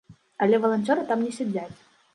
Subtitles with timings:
[0.45, 1.73] Але валанцёры там не сядзяць.